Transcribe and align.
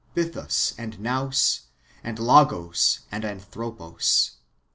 Bythus, 0.15 0.73
and 0.79 0.97
Nous, 0.99 1.67
and 2.03 2.17
Logos, 2.17 3.01
and 3.11 3.23
Anthropos. 3.23 4.31